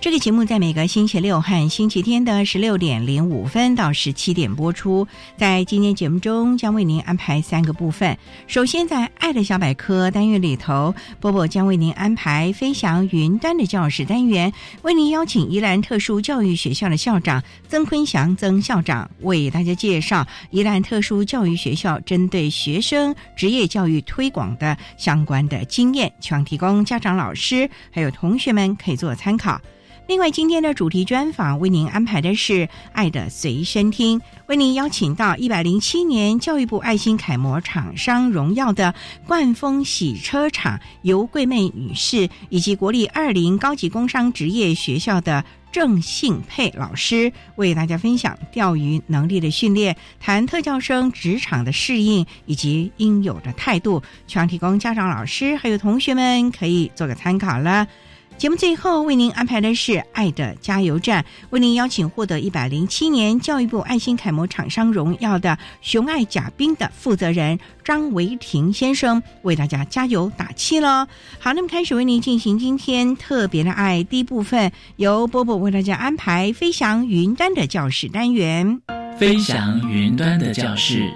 [0.00, 5.08] 这个节目在每个星期六和星期天的十六点零五分到十七点播出。
[5.36, 8.18] 在今天节目中，将为您安排三个部分。
[8.46, 29.58] 首先，在“爱的小百科”单元里头，波波将为您安排“飞翔云端”的教室单元，为您邀请宜兰特殊教育学校的校长曾坤祥曾校长为大家介绍宜兰特殊教育学校针对学生职业教育推广的相关的经验，希望提供家长、老师还有同学们可以做参考。
[30.06, 32.52] 另外，今天的主题专访为您安排的是
[32.92, 38.94] 《爱的随身听》，为您邀请到一百零七年教育部爱心楷模厂商荣耀的
[39.26, 57.88] 冠风洗车厂尤桂妹女士，以及国立二零高级工商职业学校的郑信佩老师，为大家分享钓鱼能力的训练，谈特教生职场的适应以及应有的态度，希望提供家长、老师还有同学们可以做个参考了。
[58.36, 71.06] 节目最后为您安排的是《爱的加油站》，为您邀请获得一百零七年教育部爱心楷模厂商荣耀的熊爱甲兵的负责人张维庭先生为大家加油打气喽。
[71.38, 78.82] 好，那么开始为您进行今天特别的爱第一部分，由波波为大家安排飞翔云端的教室单元。
[79.16, 81.10] 飞翔云端的教室，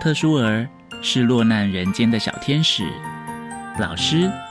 [0.00, 0.68] 特殊儿
[1.02, 2.84] 是落难人间的小天使，
[3.78, 4.30] 老师。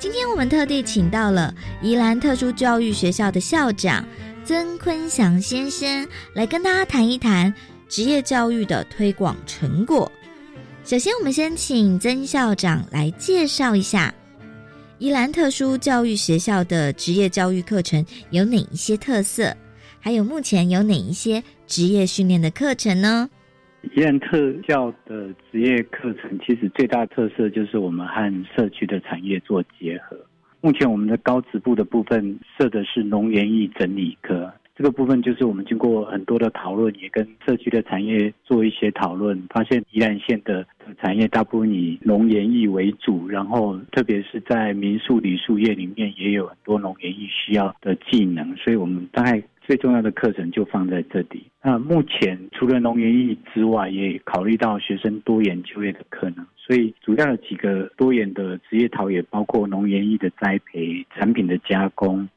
[0.00, 4.02] 今天我们特地请到了宜兰特殊教育学校的校长
[4.46, 7.52] 曾坤祥先生来跟大家谈一谈
[7.86, 10.10] 职业教育的推广成果。
[10.86, 14.12] 首先，我们先请曾校长来介绍一下
[14.96, 19.54] 宜兰特殊教育学校的职业教育课程有哪一些特色，
[20.00, 23.28] 还有目前有哪一些职业训练的课程呢？
[23.82, 30.16] 宜兰特教的职业课程，其实最大特色就是我们和社区的产业做结合。
[30.60, 40.66] 目前我们的高职部的部分设的是农园艺整理科，这个部分就是我们经过很多的讨论，也跟社区的产业做一些讨论，发现宜兰县的
[41.00, 49.42] 产业大部分以农园艺为主，然后特别是在民宿旅宿业里面也有很多农园艺需要的技能，所以我们大概。
[49.70, 51.46] 最重要的课程就放在这里。
[51.62, 62.28] 那目前除了农园艺之外，也考虑到学生多元就业的可能，所以主要的几个多元的职业陶冶，包括农园艺的栽培、产品的加工，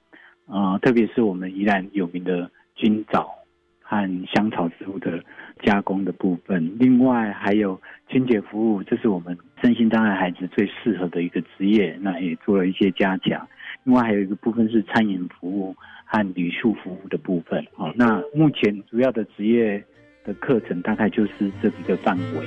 [0.46, 3.34] 啊，特别是我们宜兰有名的菌藻
[3.82, 5.20] 和香草植物的
[5.64, 6.76] 加工的部分。
[6.78, 7.82] 另外还有
[8.12, 13.48] 清洁服务，这是我们身心障碍孩子最适合的一个职业，那也做了一些加强。
[13.84, 15.76] 另外还有一个部分是餐饮服务。
[16.06, 19.84] 和旅宿服务的部分，好，那目前主要的职业
[20.24, 22.46] 的课程大概就是这几个范围。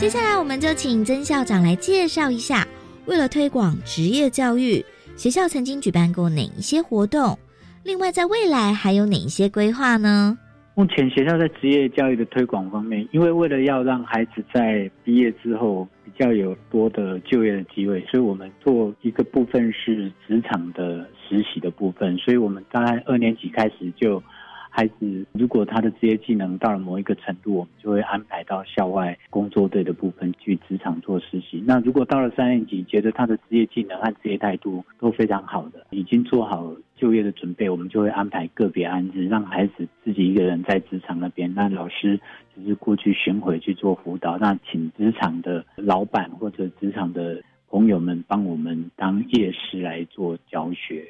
[0.00, 2.66] 接下来，我们就请曾校长来介绍一下，
[3.06, 4.84] 为了推广职业教育，
[5.14, 7.38] 学校曾经举办过哪一些活动？
[7.84, 10.36] 另外，在未来还有哪一些规划呢？
[10.74, 22.16] 目前学校在职业教育的推广方面，因为为了要让孩子在毕业之后比要有多的就业的机会，所以我们做一个部分是职场的实习的部分。
[22.18, 24.22] 所以我们大概二年级开始就。
[24.70, 31.62] 孩子如果他的职业技能到了某一个程度，我们就会安排到校外工作队的部分去职场做实习。
[31.66, 42.18] 那如果到了三年级，觉得他的职业技能和职业态度都非常好的，已经做好就业的准备，我们就会安排个别安置，让孩子自己一个人在职场那边，那老师
[42.54, 51.04] 只是过去巡回去做辅导，那请职场的老板或者职场的朋友们帮我们当夜师来做教学。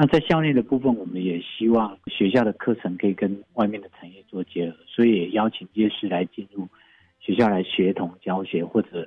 [0.00, 6.66] 那在校内的部分，我们也希望学校的课程可以跟外面的产业做结合，所以也邀请业师来进入
[7.18, 9.06] 学校来协同教学，或者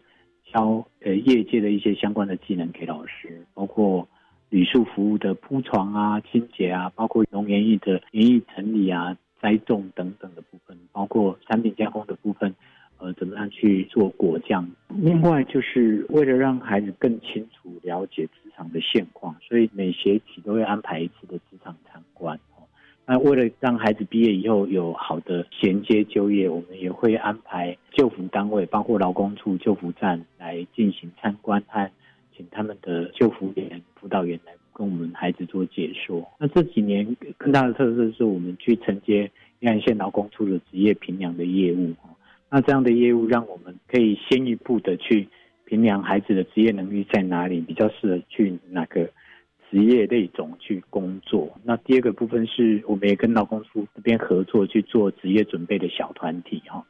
[0.53, 4.07] 教呃业界的一些相关的技能给老师，包括
[4.51, 12.53] 旅宿服务的铺床啊、清洁啊，包括农园艺的园艺整理啊、栽种等等的部分，包括产品加工的部分。
[12.97, 14.69] 呃，怎么样去做果酱？
[14.87, 22.39] 另外，就是为了让孩子更清楚了解职场的现况，所以每学期都会安排一次的职场参观。
[23.05, 31.91] 那为了让孩子毕业以后有好的衔接就业，我们也会安排就服单位，包括劳工处就服站来进行参观，和
[32.37, 36.25] 请他们的就服员、辅导员来跟我们孩子做解说。
[36.39, 37.05] 那这几年
[37.37, 39.29] 更大的特色是我们去承接
[39.59, 41.91] 宜兰县劳工处的职业评量的业务。
[42.53, 45.27] 那这样的业务让我们可以先一步的去
[45.65, 49.09] 评量孩子的职业能力在哪里，比较适合去哪个
[49.71, 51.51] 职业类种去工作。
[51.63, 56.85] 那第二个部分是我们也跟劳工处这边合作去做职业准备的小团体哈，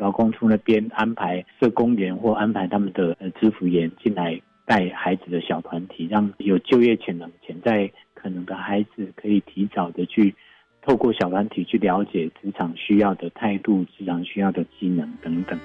[0.00, 10.34] 劳工处那边安排社工员或安排他们的呃支付员进来带孩子的小团体，让有就业潜能潜在可能的孩子可以提早的去。
[10.86, 15.58] 透过小团体去了解职场需要的态度、职场需要的技能等等。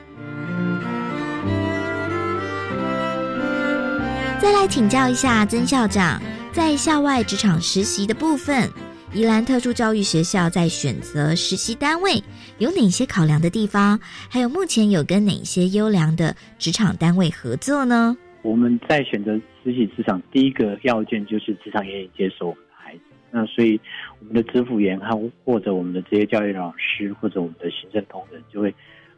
[4.39, 6.21] 再来请教一下曾校长，
[6.53, 8.69] 在校外职场实习的部分，
[9.13, 12.23] 宜兰特殊教育学校在选择实习单位
[12.57, 13.99] 有哪些考量的地方？
[14.29, 18.15] 还有目前有跟哪些优良的职场单位合作呢？
[18.41, 22.55] 我们在选择实习职场，第一个要件就是职场愿意接受。
[23.31, 23.79] 那所以，
[24.19, 28.73] 我们的支付员和或者我们的职业教育老师或者我们的行政同仁就会，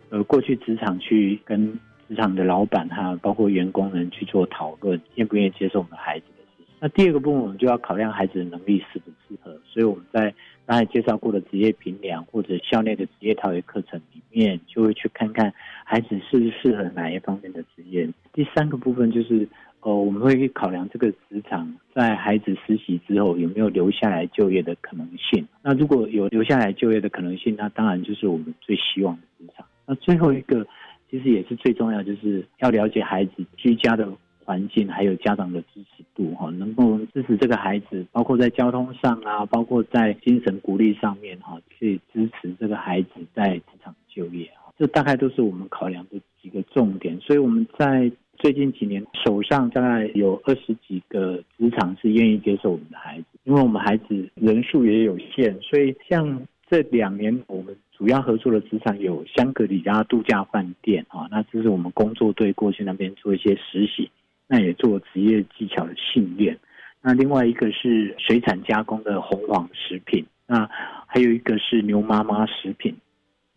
[0.09, 1.71] 呃，过去职场去跟
[2.07, 6.65] 职场的老板哈，包括员工人去做讨论，愿不愿意接受我们孩子的事情。
[6.79, 9.57] 那第二个部分，我们就要考量孩子的能力适不适合。
[9.65, 10.33] 所以我们在
[10.65, 15.53] 刚才介绍过的职业评量或者校内的职业陶冶课程里面，就会去看看
[15.85, 18.09] 孩子适不适合哪一方面的职业。
[18.33, 19.47] 第三个部分就是。
[19.81, 25.47] 哦，我们会考量这个职场在孩子实习之后有没有留下来就业的可能性。
[25.63, 29.65] 那如果有留下来就业的可能性，那当然就是我们最希望的职场。
[29.87, 30.65] 那最后一个
[31.09, 34.07] 其实也是最重要，就是要了解孩子居家的
[34.45, 44.71] 环境，还有家长的支持度哈，能够支持这个孩子，包括在交通上啊，包括在精神鼓励上面哈，去支持这个孩子在职场就业哈。
[44.77, 47.19] 这大概都是我们考量的几个重点。
[47.19, 48.11] 所以我们在
[48.41, 64.10] 最近几年，手上大概有二十几个职场是愿意接受我们的孩子，因为我们孩子人数也有限，所以像这两年我们主要合作的职场有香格里拉度假饭店啊，那这是我们工作队过去那边做一些实习，
[64.48, 66.57] 那也做职业技巧的训练。
[67.03, 70.67] 那另外一个是水产加工的红黄食品，那
[71.05, 72.95] 还有一个是牛妈妈食品。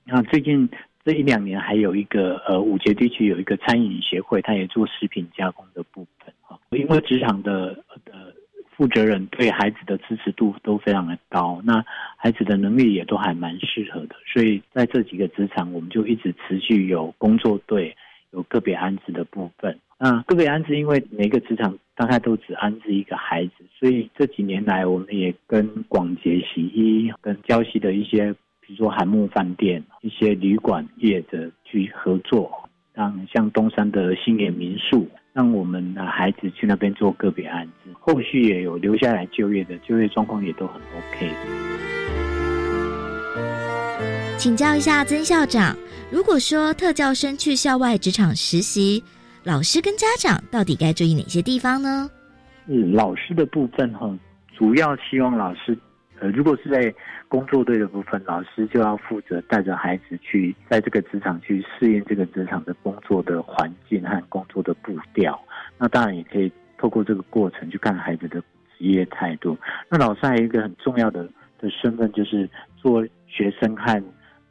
[0.04, 0.68] 那最近。
[1.04, 6.58] 这一两年还有一个呃，五节地区有一个餐饮协会，它也做食品加工的部分哈。
[6.70, 7.78] 因为职场的
[8.10, 8.32] 呃
[8.74, 11.84] 负责人对孩子的支持度都非常的高，那
[12.16, 17.94] 孩子的能力也都还蛮适合的，所以在这几个职场，我们就一直持续有工作队，
[18.30, 19.78] 有个别安置的部分。
[19.98, 28.34] 那个别安置，因为每个职场大概都只安置一个孩子，所以这几年来，我们也跟广捷洗衣、跟礁溪的一些。
[28.66, 32.50] 比如说海木饭店、一些旅馆业者去合作，
[32.94, 41.30] 让像东山的新野民宿，让我们的孩子去那边做个别安置，后续也有留下来就业的，就业状况也都很 OK。
[44.38, 45.76] 请教一下曾校长，
[46.10, 49.04] 如果说特教生去校外职场实习，
[49.44, 52.10] 老师跟家长到底该注意哪些地方呢？
[52.66, 54.18] 嗯，老师的部分哈，
[54.56, 55.76] 主要希望老师。
[56.20, 56.94] 呃，如果是在
[57.34, 65.36] 工作队的部分，老师就要负责带着孩子去在这个职场去适应这个职场的工作的环境和工作的步调。
[65.76, 68.40] 那当然也可以透过这个过程去看孩子的
[68.78, 69.58] 职业态度。
[69.90, 74.00] 那老师还有一个很重要的的身份，就是做学生和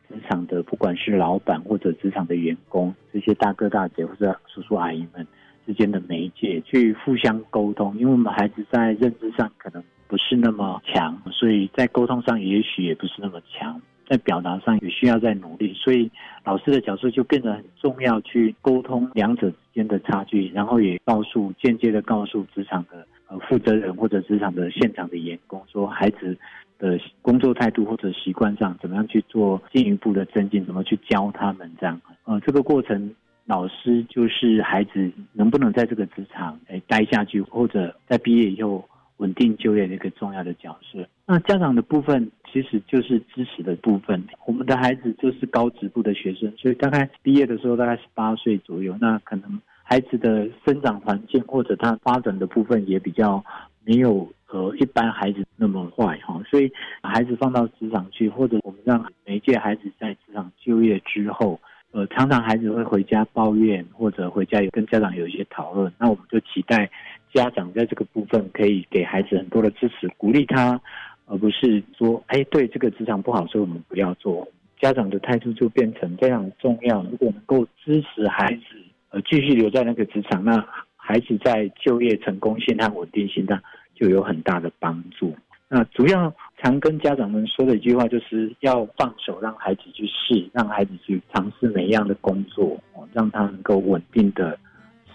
[0.10, 5.26] 职场的，不管是老板或者职场的员工，这些大哥大姐或者叔叔阿姨们
[5.66, 7.98] 之间的媒介，去互相沟通。
[7.98, 9.82] 因为我们孩子在认知上可能
[10.14, 15.74] 不是那么强，所以在沟通上也许也不是那么强，在表达上也需要再努力。
[15.74, 16.08] 所以
[16.44, 26.38] 老师的角色就变得很重要，去沟通两者之间的差距，然后也告诉间接的告诉职场的呃负责人或者职场的现场的员工，说孩子。
[26.80, 30.66] 的工作态度或者习惯上，怎么样去做进一步的增进？
[30.66, 32.02] 怎么去教他们这样？
[32.26, 33.16] 呃，这个过程，
[33.46, 38.84] 老师就是孩子能不能在这个职场诶待下去，或者在毕业以后
[39.24, 41.08] 稳定就业的一个重要的角色。
[41.26, 44.24] 那家长的部分其实就是支持的部分。
[44.46, 48.96] 我们的孩子就是高职部的学生，所以大概毕业的时候大概十八岁左右。
[49.02, 53.44] 那可能孩子的生长环境或者他发展的部分也比较
[53.84, 54.32] 没有。
[54.54, 61.60] 和一般孩子那么坏哈，所以孩子放到职场去，或者我们让每一届孩子在职场就业之后，
[61.92, 66.88] 呃，常常孩子会回家抱怨，或者回家有跟家长有一些讨论，那我们就期待
[67.34, 70.80] 家长在这个部分可以给孩子很多的支持，鼓励他，
[71.26, 74.48] 而不是说，哎，对这个职场不好，所以我们不要做。
[74.80, 77.02] 家长的态度就变成非常重要。
[77.04, 78.64] 如果能够支持孩子，
[79.10, 83.62] 呃，继续留在那个职场，那孩子在就业成功性和稳定性上。
[83.96, 85.36] 就有很大的帮助。
[85.70, 92.76] 那主要常跟家长们说的一句话，就是要放手，让孩子去试，让孩子去尝试每一样的工作，
[93.14, 94.58] 让他能够稳定的、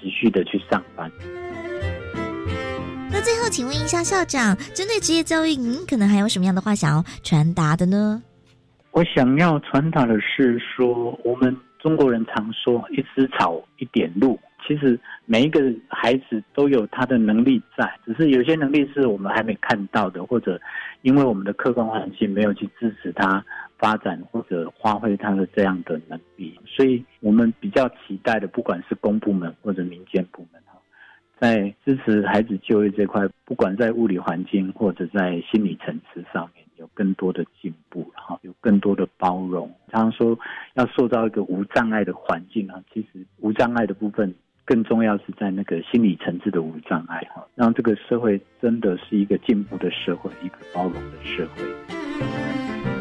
[0.01, 1.11] 持续的去上班。
[3.29, 8.23] 最后，请问一下校长，针对职业教育，您可能还有什么样的话想要传达的呢？
[8.93, 14.41] 我想要传达的是说，我们中国人常说“一枝草，一点露”。
[14.67, 20.59] 其实每一个孩子都有他的能力在，只是有些能力是我们还没看到的，或者
[21.03, 23.45] 因为我们的客观环境没有去支持他
[23.79, 30.47] 发展或者发挥他的这样的能力，所以我们比较期待的，不管是公部门或者民间部，
[31.41, 39.73] 在支持孩子就业这块，不管在物理环境或者在心理层次上面有更多的进步，然后，有更多的包容。
[39.91, 40.39] 常常说
[40.75, 44.35] 要塑造一个无障碍的环境啊，其实无障碍的部分。
[44.65, 52.98] 更重要是在那个心理层次的无障碍，让这个社会真的是一个进步的社会，一个包容的社会。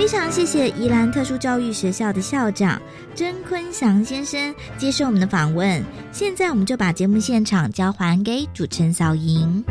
[0.00, 2.80] 非常谢谢宜兰特殊教育学校的校长
[3.14, 5.84] 曾坤祥先生接受我们的访问。
[6.10, 9.62] 现在我们就把节目现场交还给主持人小莹。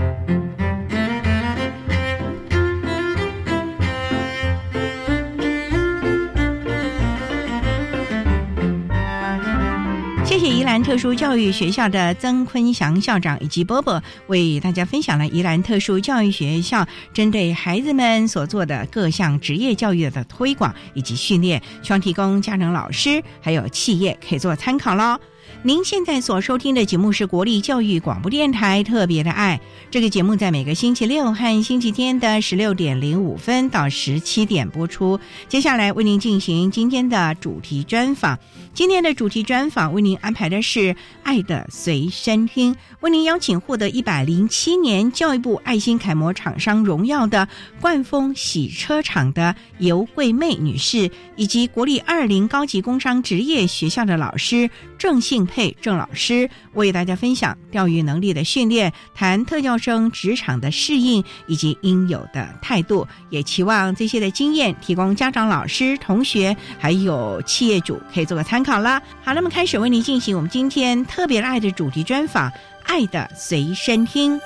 [10.39, 25.19] 谢谢宜兰特殊教育学校的曾坤祥校长以及波波为大家分享了宜兰特殊教育学校针对孩子们所做的各项职业教育的推广以及训练，希望提供家长、老师还有企业可以做参考喽。
[25.61, 29.59] 您现在所收听的节目是国立教育广播电台特别的爱，
[29.91, 35.19] 这个节目在每个星期六和星期天的十六点零五分到十七点播出。
[35.49, 38.39] 接下来为您进行今天的主题专访。
[38.73, 47.45] 今天的主题专访为您安排的是《爱的随身听》，为您邀请获得一百零七年教育部爱心楷模厂商荣耀的
[47.81, 54.69] 冠峰洗车厂的尤桂妹女士，以及国立二零高级工商职业学校的老师
[54.99, 68.59] 郑信佩郑老师，为大家分享钓鱼能力的训练，谈特教生职场的适应以及应有的态度，也期望这些的经验提供家长、老师、同学还有企业主可以做个参。
[68.59, 72.49] 考啦，好，那么开始为您进行我们今天特别爱的主题专访，
[72.83, 74.37] 《爱的随身听》。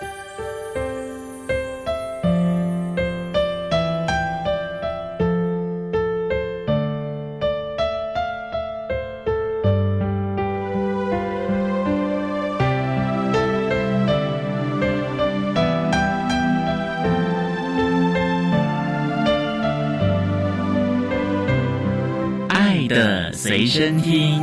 [23.44, 24.42] 随身听。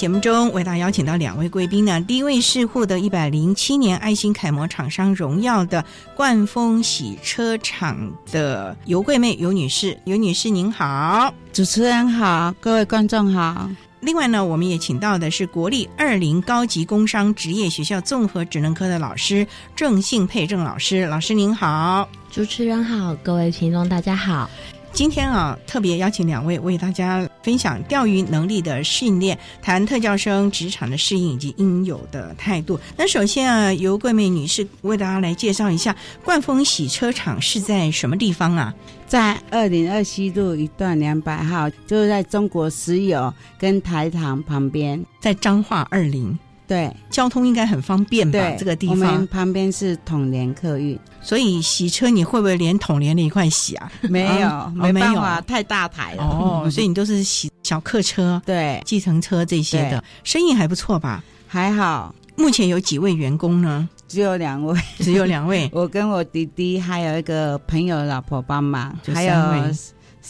[0.00, 2.00] 节目中，为大家邀请到两位贵宾呢。
[2.00, 5.84] 第一位是获得一百零七年爱心楷模厂商荣耀的
[6.16, 13.68] 冠丰洗车厂的尤桂妹尤女士，尤女士您好，主持人好，各位观众好。
[14.00, 24.48] 另外呢，我们也请到的是国立二零高级工商职业学校综合职能科的老师郑信佩郑老师，老师您好，主持人好，各位听众大家好。
[24.92, 32.78] 今天啊，特别邀请两位为大家分享钓鱼能力的训练，谈特教生职场的适应以及应有的态度。
[32.96, 38.74] 那首先啊，由桂美女士为大家来介绍一下冠峰洗车场是在什么地方啊？
[39.06, 46.38] 在二零二七路一段两百号，就是在中国石油跟台糖旁边，在彰化二零。
[46.70, 48.38] 对，交通应该很方便吧？
[48.56, 53.90] 这个地方，我们旁边是统联客运，所以洗车你会不会连统联的一块洗啊？
[54.02, 56.22] 没有，没办法，太大台了。
[56.22, 61.24] 哦，所以你都是洗小客车、对，计程车这些的，生意还不错吧？
[61.48, 62.14] 还好。
[62.36, 63.88] 目前有几位员工呢？
[64.06, 65.68] 只有两位，只有两位。
[65.74, 69.34] 我跟我弟弟还有一个朋友老婆帮忙，还有。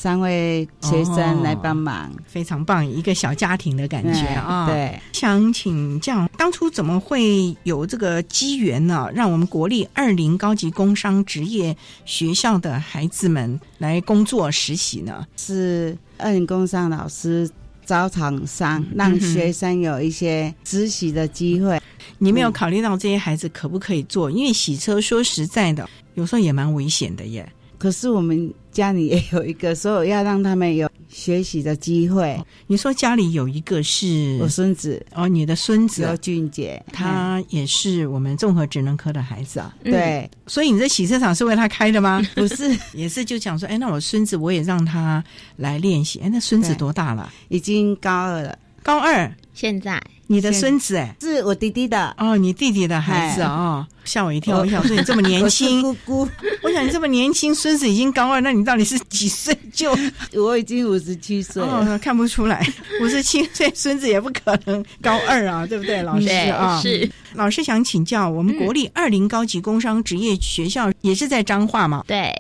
[0.01, 4.67] 三位学生来帮忙，非常棒，一个小家庭的感觉啊！
[4.67, 9.11] 对，想请教，当初怎么会有这个机缘呢？
[9.13, 11.77] 让我们国立二零高级工商职业
[12.07, 15.27] 学校的孩子们来工作实习呢？
[15.37, 17.47] 是二零工商老师
[17.85, 21.79] 招厂商，让学生有一些实习的机会。
[22.17, 24.31] 你没有考虑到这些孩子可不可以做？
[24.31, 27.47] 因为洗车说实在的，有时候也蛮危险的耶。
[27.81, 28.53] 可是我们。
[28.73, 32.41] 家里也有一个，所以要让他们有学习的机会。
[32.69, 39.75] 你说家里有一个是我孙子哦，你的孙子刘俊杰，他也是我们综合职能科的孩子啊。
[39.83, 42.23] 对，所以你这洗车场是为他开的吗？
[42.37, 45.23] 不是，也是就讲说，哎，那我孙子我也让他
[45.57, 46.21] 来练习。
[46.21, 47.29] 哎，那孙子多大了？
[47.49, 48.57] 已经高二了。
[48.85, 50.01] 高二，现在。
[50.27, 54.61] 你的孙子哎，是我弟弟的哦，你弟弟的孩子啊，吓我一跳！
[54.61, 56.29] 我想说你这么年 轻，姑姑，
[56.63, 59.95] 我想你这么年轻，孙子已经高二，那你到底是几岁就？
[60.41, 61.63] 我已经五十七岁，
[61.99, 62.67] 看不出来，
[63.03, 66.81] 五十七岁孙子也不可能高二啊，对不对，老师啊？
[66.81, 72.03] 是老师想请教，我们国立二零高级工商职业学校也是在彰化吗？
[72.07, 72.33] 对，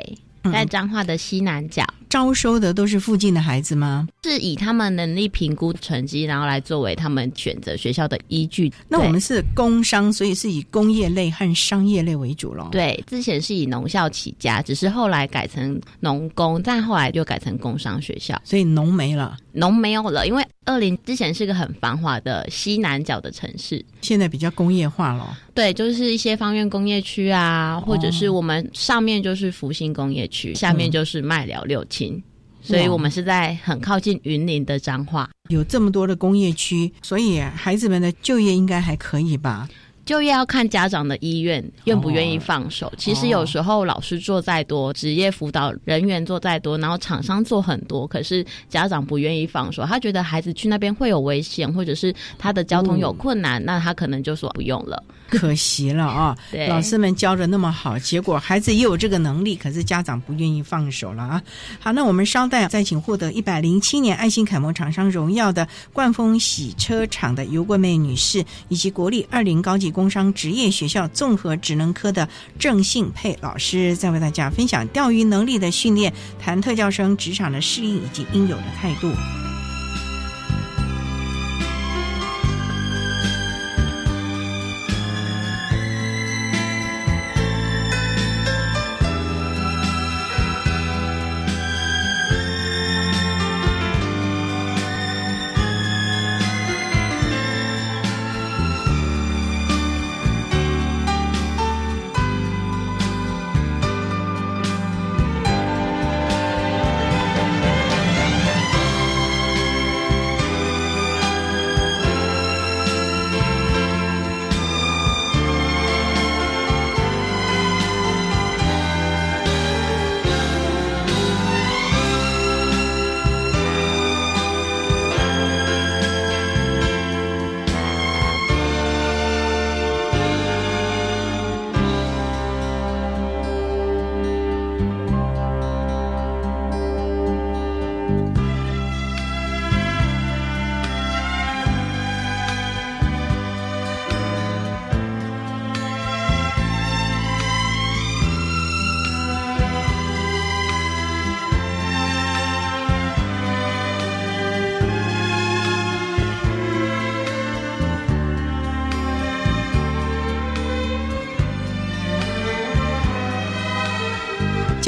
[0.44, 1.84] 在彰化的西南角。
[2.08, 4.08] 招收的都是附近的孩子吗？
[4.22, 8.70] 是以他们能力评估成绩，然后来作为他们选择学校的依据。
[8.88, 12.68] 那我们是工商，所以是以工业类和商业类为主咯。
[12.70, 20.26] 对，之前是以农校起家，只是后来改成农工，但后来就改成工商学校，所以农没了，农没有了。
[20.26, 25.38] 因为二林之前是个很繁华的西南角的城市，现在比较工业化了。
[25.54, 32.22] 对，就是一些方院工业区啊，或者是我们上面就是福兴工业区，下面就是麦寮六期。
[32.62, 39.68] 所以我们是在很靠近云林的彰化，有这么多的工业区，所以孩子们的就业应该还可以吧？
[40.10, 42.92] 就业要看家长的意愿，愿不愿意放手。
[42.98, 55.00] 其实有时候老师做再多，职业辅导人员做再多，然后厂商做很多，可是家长不愿意放手，他觉得孩子去那边会有危险，或者是他的交通有困难，那他可能就说不用了。
[55.28, 56.36] 可惜了啊！
[56.68, 61.40] 老师们教的那么好，结果孩子也有这个能力，可是家长不愿意放手了啊！
[61.78, 72.26] 好，那我们稍待再请获得一百零七年爱心楷模厂商荣耀的冠峰洗车厂的尤桂妹女士，以及国立二零高级工商职业学校综合职能科的
[72.58, 79.12] 郑信佩老师，在为大家分享钓鱼能力的训练，谈特教生职场的适应以及应有的态度。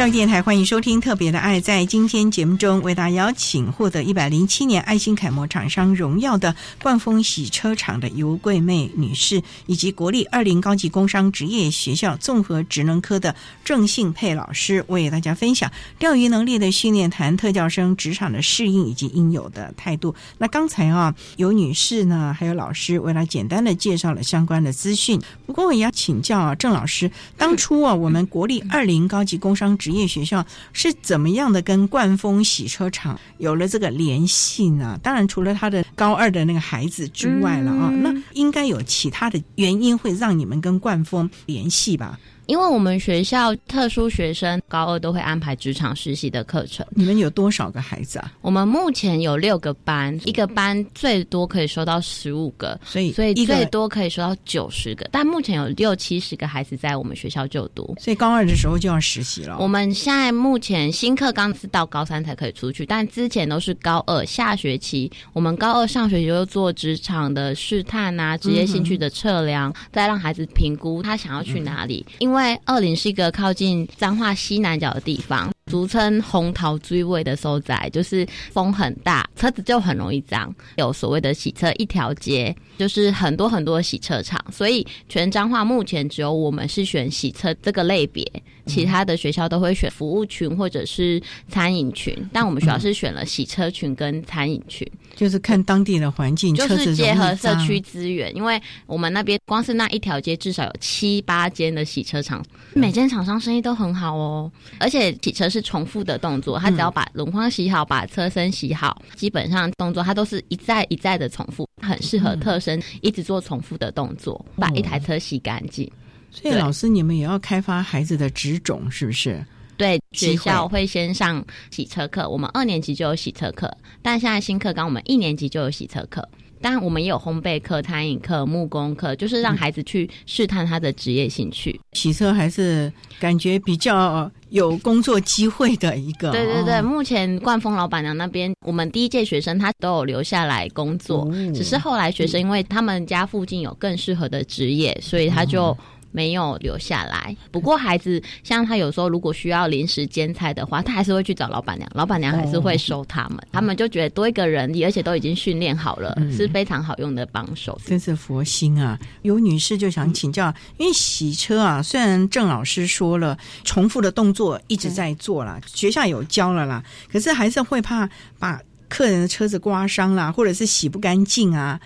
[0.02, 1.60] 教育电台欢迎收听《特别的爱》。
[1.62, 13.32] 在今天节目中，为大家邀请获得一百零七年爱心楷模厂商荣耀的冠风洗车厂的尤桂妹女士，以及国立二零高级工商职业学校综合职能科的
[13.64, 20.12] 郑信佩老师，为大家分享钓鱼能力的训练，谈特教生职场的适应以及应有的态度。
[20.36, 25.20] 那刚才啊，尤女士呢，还有老师为她简单的介绍了相关的资讯。
[25.46, 34.98] 不过，我也要请教郑老师，当初啊，我们国立二零高级工商职业学校是怎么样的跟冠峰洗车厂有了这个联系呢？
[35.02, 42.18] 当然，除了他的高二的那个孩子之外了啊，那应该有其他的原因会让你们跟冠峰联系吧？
[42.46, 46.84] 因为我们学校特殊学生高二都会安排职场实习的课程。
[46.90, 48.32] 你们有多少个孩子啊？
[48.40, 55.08] 我们目前有六个班，一个班最多可以收到十五个，所以所以最多可以收到九十个。
[55.12, 59.56] 但目前有六七十个孩子在我们学校就读，所以高二的时候就要实习了。
[59.60, 72.31] 我们现在目前新课刚是到高三才可以出去，但之前都是高二下学期，我们高二上学期就做职场的试探啊，职业兴趣的测量，再让孩子评估他想要去哪里，因为。
[72.32, 80.50] 因为二林是一个靠近彰化西南角的地方，俗称红桃追尾的收窄，就是风很大，车子就很容易脏。
[80.76, 88.26] 有所谓的洗车一条街，就是很多很多洗车场，所以全彰化目前只有我们是选洗车这个类别。
[88.66, 98.34] 其他的学校都会选服务群或者是餐饮群，但我们学校是选了洗车群跟餐饮群，就是看当地的环境，就是结合社区资源。
[98.36, 102.40] 因为我们那边光是那一条街至少有七八间的洗车场，
[102.72, 104.50] 每间厂商生意都很好哦。
[104.78, 115.90] 而且洗车是重复的动作，他只要把轮框洗好，把车身洗好，基本上动作他都是一再一再的重复，很适合特生一直做重复的动作，把一台车洗干净。
[116.30, 119.44] 所以老师，你们也要开发孩子的职种，是不是？
[119.76, 126.26] 对，学校会先上洗车课，我们二年级就有洗车课，但现在新课纲我们一年级就有洗车课，
[126.62, 131.78] 当然我们也有烘焙课、餐饮课、木工课，就是让孩子去试探他的职业兴趣。
[131.92, 136.30] 洗车还是感觉比较有工作机会的一个。
[136.30, 145.76] 对对对，目前冠峰老板娘那边，我们第一届学生他都有留下来工作，只是后来学生因为他们家附近有更适合的职业，所以他就。
[146.12, 147.36] 没有留下来。
[147.50, 153.38] 不过孩子像他有时候如果需要临时兼菜的话，他还是会去找老板娘，老板娘还是会收他们。
[153.50, 157.80] 他们就觉得多一个人力，而且都已经训练好了，是非常好用的帮手。
[157.84, 158.98] 真是佛心啊！
[159.22, 171.80] 有女士就想请教，因为洗车啊，虽然郑老师说了重复的动作一直在做了，学校有教了啦，可是还是会怕把客人的车子刮伤啦，或者是洗不干净啊。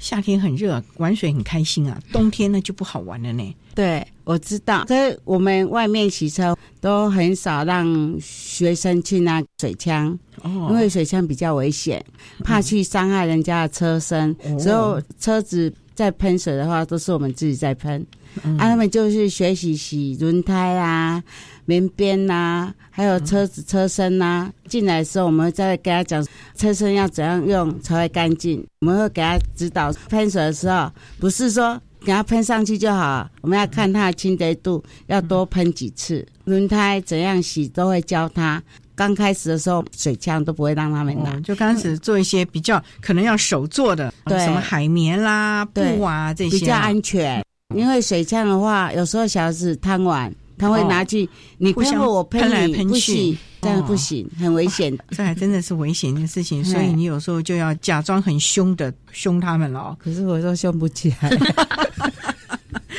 [0.00, 2.00] 夏天很热，玩水很开心啊。
[2.10, 3.54] 冬天呢就不好玩了呢。
[3.74, 4.84] 对，我知道。
[4.88, 12.04] 所以我们外面洗车都很少让学生去拿水枪，哦，因为水枪比较危险，
[12.42, 14.34] 怕去伤害人家的车身。
[14.58, 18.04] 所以车子在喷水的话，都是我们自己在喷。
[18.42, 21.22] 啊，他们就是学习洗轮胎啦。
[21.70, 28.66] 边边呐，还有车子车身呐，进来的时候我们再给他讲车身要怎样用才会干净。
[28.80, 36.26] 我们会给他指导喷水的时候，不是说给他喷上去就好，我们要看它的清洁度，要多喷几次。
[36.44, 38.60] 轮胎怎样洗都会教他。
[38.96, 47.42] 刚开始的时候，水枪都不会让他们拿，就刚开始做一些比较可能要手做的，对，什么海绵啦、布啊这些，比较安全。
[47.74, 50.30] 因为水枪的话，有时候小孩子贪玩。
[50.60, 54.96] 他会拿去，你喷我，我喷来喷去，这样不行，很危险。
[55.08, 59.96] 这还真的是危险的事情，所以你有时候就要假装很凶的凶他们了。
[59.98, 61.30] 可是我都凶不起来。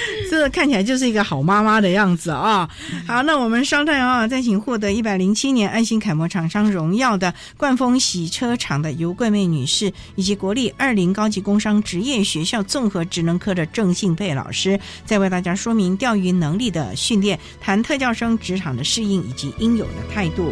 [0.29, 2.69] 这看起来就是一个好妈妈的样子啊！
[3.07, 20.51] 好，那我们稍待啊，再请获得一百零七年爱心楷模厂商荣耀的冠峰洗车厂的尤桂妹女士，以及国立二零高级工商职业学校综合职能科的郑信佩老师，再为大家说明钓鱼能力的训练，谈特教生职场的适应以及应有的态度。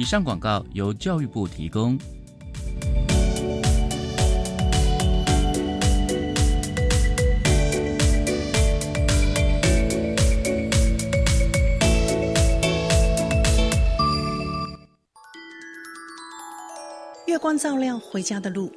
[0.00, 1.98] 以上广告由教育部提供。
[17.26, 18.72] 月光照亮回家的路，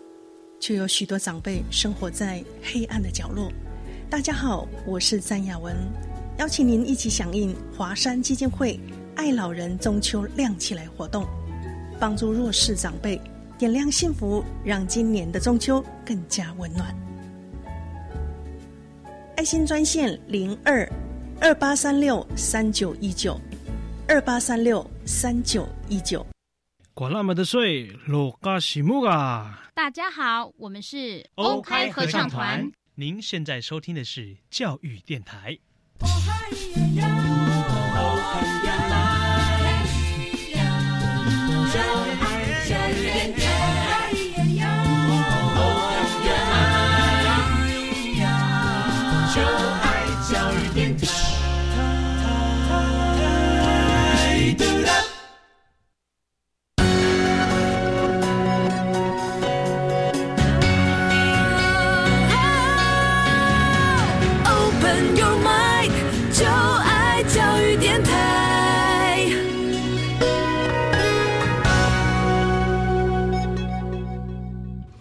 [0.59, 3.49] 却有许多长辈生活在黑暗的角落。
[4.09, 5.73] 大家好，我是詹雅文，
[6.38, 8.77] 邀请您一起响应华山基金会
[9.15, 11.26] “爱老人中秋亮起来”活动，
[11.99, 13.19] 帮助弱势长辈
[13.58, 16.95] 点亮幸福，让今年的中秋更加温暖。
[19.38, 20.89] 爱心专线零二
[21.41, 23.39] 二八三六三九一九
[24.08, 26.26] 二八三六三九一九。
[26.93, 29.69] 管那么的水，落嘎西木啊！
[29.73, 32.71] 大家好，我们是欧开合唱团。
[32.95, 35.58] 您现在收听的是教育电台。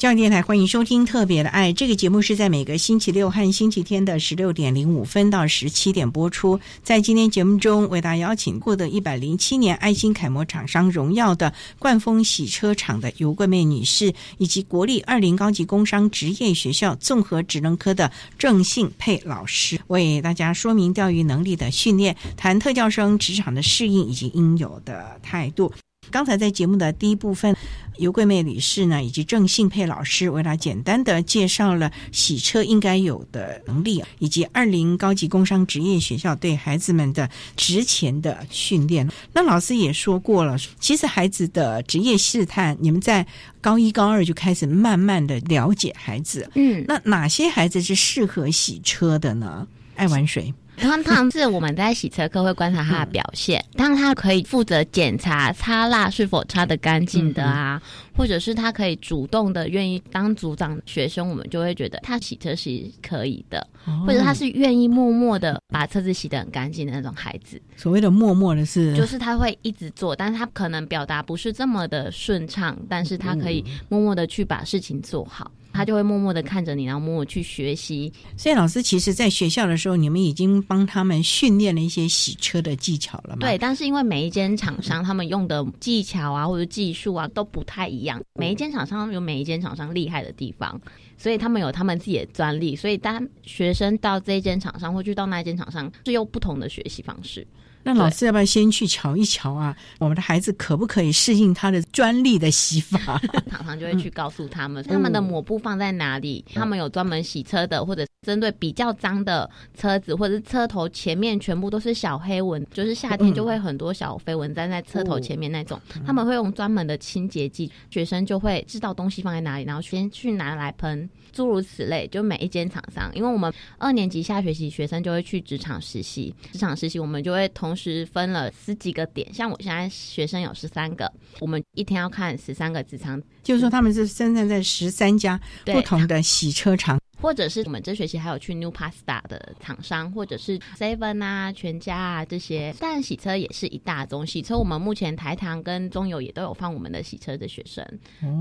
[0.03, 6.59] 教育电台欢迎收听《特别的爱》这个节目，是在每个星期六和星期天的十六点零五分到十七点播出。
[6.83, 25.73] 在今天节目中，为大家邀请获得一百零七年爱心楷模厂商荣耀的冠丰洗车厂的尤桂妹女士，以及国立二零高级工商职业学校综合职能科的郑信佩老师，为大家说明钓鱼能力的训练，谈特教生职场的适应以及应有的态度。
[26.11, 27.57] 刚才在节目的第一部分，
[27.99, 39.09] 尤桂妹女士呢，以及郑信佩老师为她简单的介绍了洗车应该有的能力，以及二零高级工商职业学校对孩子们的职前的训练。
[39.33, 43.27] 那老师也说过了，其实孩子的职业试探，你们在
[43.61, 46.51] 高一、高二就开始慢慢的了解孩子。
[46.55, 49.67] 嗯，那哪些孩子是适合洗车的呢？
[49.97, 50.53] 爱玩水。
[50.83, 57.81] 通常是我们在洗车课会观察他的表现，当他可以负责检查擦蜡是否擦得干净的啊，
[58.17, 63.65] 或者是他可以主动的愿意当组长学生，我们就会觉得他洗车是可以的，
[64.05, 67.63] 或者他是愿意默默的把车子洗得很干净的那种孩子。
[67.77, 75.49] 所谓的默默的是，就是他会一直做，但是他可能表达不是这么的顺畅，但是他可以默默的去把事情做好。
[75.73, 78.13] 他就会默默的看着你，然后默默去学习。
[78.37, 83.39] 所以老师其实，在学校的时候，你们已经帮他们训练了一些洗车的技巧了吗？
[83.41, 90.81] 对，但是因为每一间厂商他们用的技巧啊，或者技术啊都不太一样，每一间厂商有每一间厂商厉害的地方，
[91.17, 92.77] 所以他们有他们自己的专利。
[92.77, 97.47] 所以当学生到这一间厂商，或去到那一间厂商，是用不同的学习方式。
[97.83, 99.77] 那老师要不要先去瞧一瞧啊？
[99.99, 103.21] 我们的孩子可不可以适应他的专利的洗法？
[103.51, 106.45] 常常就会去告诉他们，他们的抹布放在哪里？
[106.55, 115.81] 他们有专门洗车的，或者针对比较脏的车子，或者是车头前面全部都是小黑纹，就是夏天就会很多小飞蚊粘在车头前面那种。
[116.07, 121.09] 他们会用专门的清洁剂，学生就会知道东西放在哪里，然后先去拿来喷。
[121.33, 136.99] 诸如此类，就每一间厂商，因为我们二年级下学期学生就会去职场实习，职场实习我们就会同时分了十几个点，像我现在学生有十三个，我们一天要看十三个职场，就是说他们是生产在十三家不同的洗车厂。
[137.23, 142.75] 或者是我们这学期还有去 New Pasta 的厂商，或者是 Seven 啊、全家啊这些。
[142.81, 147.87] 但洗车也是一大宗，洗车我们目前台糖跟中油也都有放我们的洗车的学生。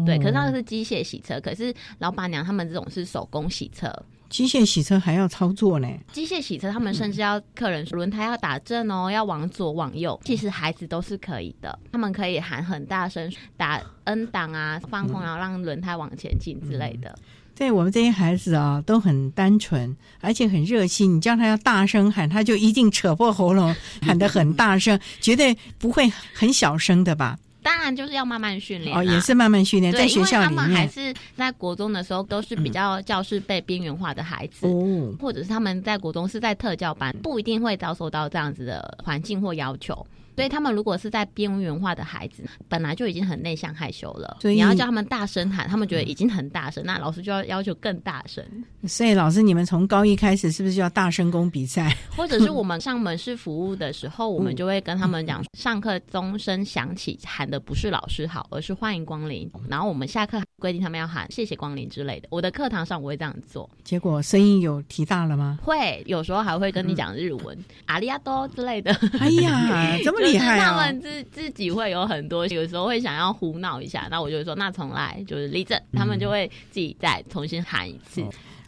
[0.04, 3.88] 对，可是那个是机械洗车，可是老板娘他们这种是手工洗车。
[4.32, 5.88] 机械洗车还要操作呢。
[6.14, 10.20] 机械洗车他们甚至要客人轮胎要打正哦，要往左往右。
[10.24, 17.14] 其实孩子都是可以的，他们可以喊很大声打 N 档啊，放空然后让轮胎往前进之类的。
[17.54, 21.18] 对我们这些孩子啊，都很单纯，而且很热心。
[21.18, 27.38] 你叫他要大声喊，他就一定扯破喉咙喊得很大声，绝对不会很小声的吧？
[27.64, 40.06] 当然就是要慢慢训练哦，也是慢慢训练，在学校里面，他们还是在国中的时候都是比较教室被边缘化的孩子，哦，或者是他们在国中是在特教班，不一定会遭受到这样子的环境或要求。
[40.36, 48.44] 所以他们如果是在边缘化的孩子，本来就已经很内向害羞了，所以你要叫他们大声喊，他们觉得已经很大声，那老师就要要求更大声。
[48.88, 51.96] 所以老师，你们从高一开始是不是就要大声公比赛？
[52.16, 59.50] 或者是我们上门市服务的时候，我们就会跟他们讲，上课钟声响起，喊的不是老师好，而是欢迎光临。
[59.68, 62.28] 然后我们下课规定他们要喊谢谢光临之类的。
[62.32, 63.70] 我的课堂上我会这样做。
[63.84, 65.60] 结果声音有提大了吗？
[65.64, 68.92] 会，有时候还会跟你讲日文，阿里亚多之类的。
[69.20, 70.70] 哎呀，这 么厉害啊！
[70.70, 78.24] 他们自自己会有很多，有时候会想要胡闹一下，那我就说那重来，就是立正，他们就会自己再重新喊一次。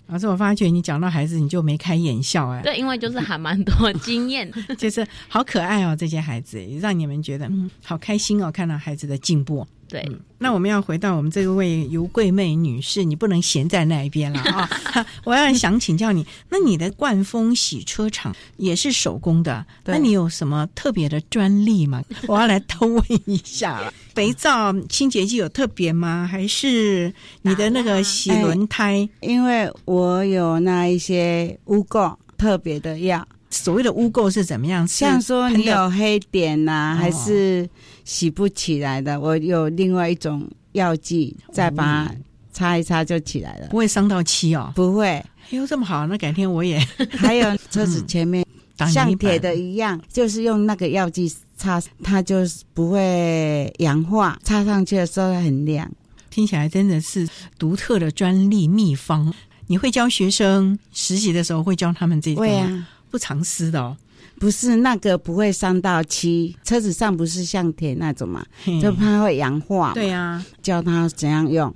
[0.08, 2.62] 老师，我发觉你讲到孩子，你就眉开眼笑哎。
[2.62, 9.66] 对，因为就是还蛮多 经验，就是好可爱哦，这些孩子让你们觉得嗯好开心哦，看到孩子的进步。
[9.94, 14.68] 对，那我们要回到我们这位尤桂妹女士，你不能闲在那一边了啊！
[15.24, 22.02] 我要想请教你，那你的冠风洗车厂也是手工的，那你有什么特别的专利吗？
[22.28, 23.94] 我要来偷问一下了。
[24.16, 26.28] 肥皂清洁剂有特别吗？
[26.28, 29.08] 还是你的那个洗轮胎？
[29.20, 33.28] 因为我有那一些污垢特别的药。
[33.52, 34.88] 所谓的污垢是怎么样？
[34.88, 37.70] 像说你有黑点呐，还是？
[38.04, 42.16] 洗不起来的，我有另外一种药剂，再把它
[42.52, 44.72] 擦一擦就起来了，不会伤到漆哦。
[44.76, 46.80] 不会，哎呦这么好，那改天我也
[47.18, 48.46] 还有 车子前面
[48.92, 55.90] 像铁的一样，就是用那个药剂擦，它就是不会氧化，擦上去的时候很亮。
[56.30, 57.28] 听起来真的是
[57.60, 59.34] 独特的专利秘方。
[59.68, 63.96] 你会教学生实习的时候会教他们这会啊，不藏私的哦。
[64.44, 68.46] 不是那个不会伤到漆，车子上不是像铁那种嘛，
[68.82, 69.94] 就怕会氧化。
[69.94, 71.74] 对呀，教他怎样用，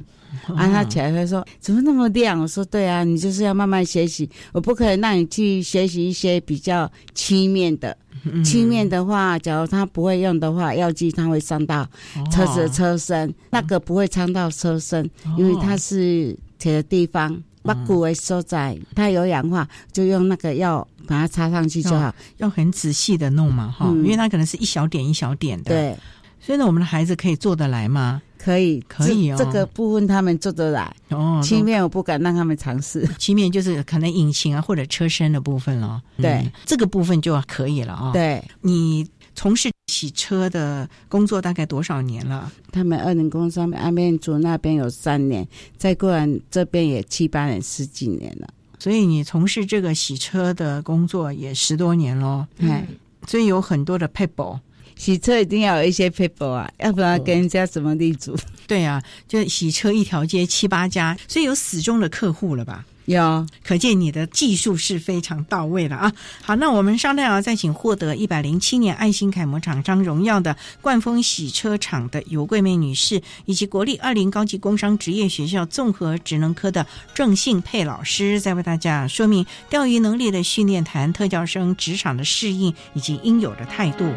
[0.53, 2.37] 啊，他起来会说怎么那么亮？
[2.37, 7.97] 我说对啊，你就是要慢慢学习，我不可能让你去学习一些比较漆面的。
[8.43, 11.87] 漆面的话，假如他不会用的话，药剂它会伤到
[12.29, 17.41] 车子的车身，那个不会伤到车身，因为它是铁的地方。
[17.67, 22.13] 把骨为收在，它有氧化，就用那个药把它插上去就好。
[22.37, 25.75] 要很仔细的弄嘛，哈，因为它可能是一小点一小点的。
[25.75, 25.97] 对，
[26.39, 28.21] 所以呢，我们的孩子可以做得来吗？
[28.37, 29.35] 可以，可以哦。
[29.37, 30.95] 这个部分他们做得来。
[31.09, 33.05] 哦，漆面我不敢让他们尝试。
[33.17, 36.01] 漆面就是可能引擎啊或者车身的部分了。
[36.15, 38.11] 对，这个部分就可以了啊。
[38.13, 39.05] 对，你
[39.37, 39.71] 从事。
[39.89, 42.51] 洗车的工作大概多少年了？
[42.73, 45.47] 他们二零工上面安面组那边有三年，
[45.77, 48.49] 再过来这边也七八年、十几年了。
[48.77, 52.45] 所以你从事这个洗车的工作也十多年喽。
[52.57, 52.85] 嗯，
[53.25, 54.59] 所以有很多的 people，
[54.97, 58.37] 洗车一定要有一些 people 啊，要不然跟人家怎么立足？
[58.67, 62.85] 对啊，就洗车一条街七八家，所以有死忠的客户了吧？
[63.07, 66.11] 有，可见你的技术是非常到位了啊！
[66.41, 84.11] 好，那我们稍待啊，再请获得一百零七年爱心楷模厂商荣耀的冠峰洗车厂的尤桂梅女士，以及国立二零高级工商职业学校综合职能科的郑信佩老师，再为大家说明钓鱼能力的训练，谈特教生职场的适应以及应有的态度。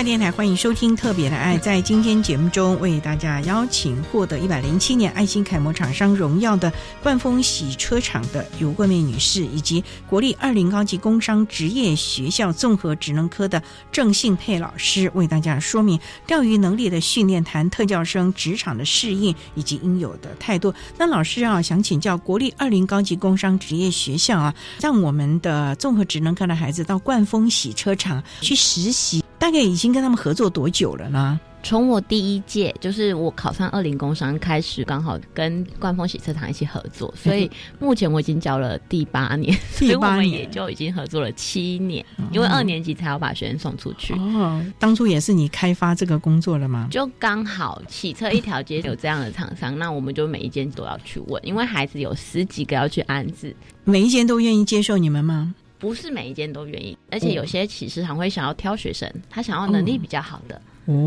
[0.00, 1.58] 大电台欢迎收听《特别的爱》。
[1.60, 6.72] 在今天节目中，为大家邀请获得一百零七年爱心楷模厂商荣耀的
[7.02, 20.72] 冠峰洗车厂的尤桂妹女士，以及国立二零高级工商职业学校综合职能科的郑信佩老师，为大家说明钓鱼能力的训练，谈特教生职场的适应以及应有的态度。
[20.96, 29.19] 那老师啊，想请教国立二零高级工商职业学校啊，让我们的综合职能科的孩子到冠峰洗车厂去实习。
[29.40, 31.40] 大概已经跟他们合作多久了呢？
[31.62, 42.04] 从我第一届，就是我考上二零工商开始，刚好跟冠峰洗车厂一起合作，所以目前我已经教了第八年， 所以我们也就已经合作了七年。
[42.32, 44.14] 因为二年级才要把学生送出去。
[44.14, 46.88] 哦，当初也是你开发这个工作了吗？
[46.90, 55.54] 就刚好洗车一条街有这样的厂商，那我们就每一间都要去问，因为孩子有十几个要去安置，每一间都愿意接受你们吗？
[55.80, 60.60] 不是每一间都愿意，而且有些其实还会想要挑学生，他想要能力比较好的，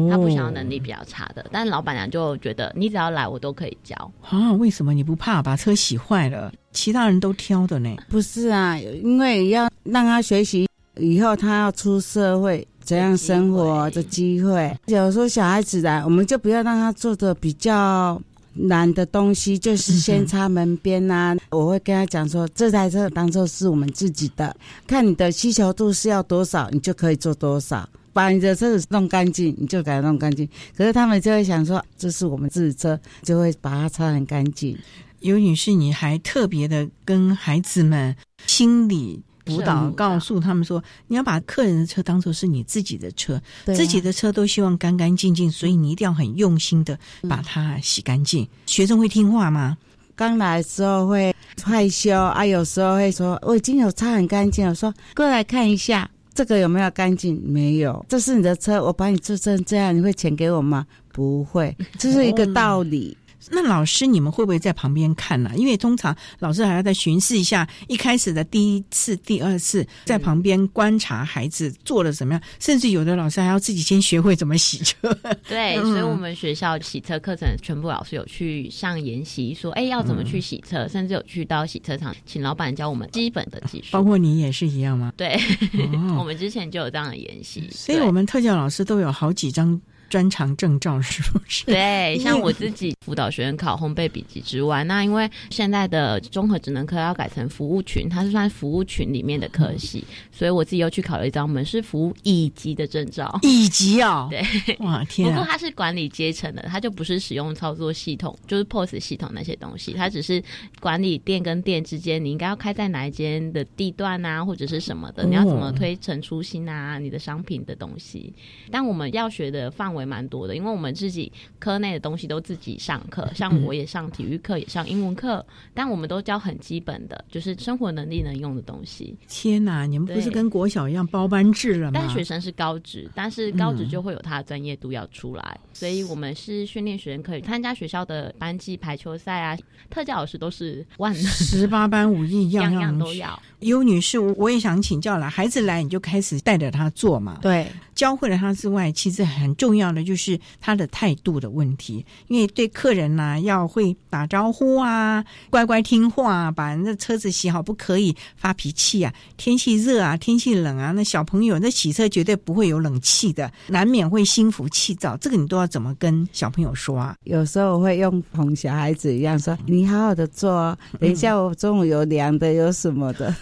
[0.09, 1.45] 他不想要能力比较差的。
[1.51, 3.95] 但老板娘就觉得你只要来，我都可以教
[4.28, 4.51] 啊？
[4.53, 6.51] 为什么你不怕把车洗坏了？
[6.71, 7.95] 其他人都挑的呢？
[8.09, 10.67] 不是啊，因为要让他学习
[10.97, 14.76] 以后他要出社会怎样生活的机会。
[14.88, 18.19] 有时候小孩子来，我们就不要让他做的比较。
[18.54, 30.47] 难的东西就是先擦门边呐，我会跟他讲说，这台车当做是我们自己的，看你的需求度是要多少，你就可以做多少，把你的车子弄干净，你就给它弄干净。
[30.76, 34.78] 可是他们就会想说，这是我们自己车，就会把它擦很干净。
[35.22, 39.24] 尤女士，你还特别的跟孩子们心理。
[39.46, 46.98] 辅导告诉他们说：“你要把客人的车当做是你自己的车，自己的车都希望干干净净，所以你一定要很用心的
[47.30, 48.48] 把它洗干净。
[48.66, 49.78] 学生会听话吗？
[50.16, 57.41] 刚来的时候会害羞啊，有时候会说我已经有擦很干净了，说过来看一下这个有没有干净？
[57.44, 60.86] 没有，这是你的车，我把你做成这样，你会钱给我吗？
[61.12, 63.18] 不会，这是一个道理。”
[63.52, 65.52] 那老师，你们会不会在旁边看呢？
[65.56, 75.14] 因为通常老师还要再巡视一下，一开始的第一次、第二次在旁边观察孩子做了怎么样，甚至有的老师还要自己先学会怎么洗车。
[75.48, 83.88] 对， 所以我们学校洗车课程全部老师有去上研习，说哎要怎么去洗车，甚至有去到洗车场请老板教我们基本的技术。
[83.91, 85.12] 包括你也是一样吗？
[85.18, 85.39] 对，
[86.18, 89.80] 我们之前就有这样的研习，所以我们特教老师都有好几张。
[90.14, 91.66] 专长证照是不是？
[91.66, 103.39] 对，像我自己辅导学生考烘焙笔记之外，那因为现在的综合职能科要改成服务群，它是算服务群里面的科系，所以我自己又去考了一张门市服务乙级的证照。
[103.41, 104.28] 乙级哦？
[104.30, 104.45] 对，
[104.82, 105.28] 哇天！
[105.28, 110.43] 不过它是管理阶层的，它就不是使用操作系统，就是 POS 系统那些东西，它只是
[110.80, 118.32] 管理店跟店之间，你应该要开在哪一间的地段啊，或者是什么的，你要怎么推陈出新啊，你的商品的东西。
[118.70, 120.03] 但我们要学的范围。
[120.06, 129.16] 蛮多的，因为我们自己科内的东西都自己上课，像我也上体育课，也上英文课，但我们都教很基本的，就是生活能力能用的东西。
[129.28, 131.99] 天哪，你们不是跟国小一样包班制了吗？
[131.99, 139.58] 但学生是高职，但是高职就会有他的专业度要出来，所以我们是训练学生可以参加学校的班级排球赛啊，
[139.89, 143.41] 特教老师都是万十八般武艺，样样都要。
[143.60, 147.39] 尤女士，我也想请教了，孩子来你就开始带着他做嘛？
[147.41, 147.68] 对。
[148.04, 152.06] 教会了他之外，其实很重要的就是他的态度的问题。
[152.28, 159.14] 因为对客人呢，要会打招呼啊，乖乖听话，把人的车子洗好，不可以发脾气啊。
[159.38, 165.16] 天气热啊，天气冷啊，那小朋友那洗车绝对不会有冷气的，难免会心浮气躁。
[165.16, 167.16] 这个你都要怎么跟小朋友说啊？
[167.24, 173.34] 有时候会用哄小孩子一样说：“你好好的做，等一下我中午有凉的，有什么的，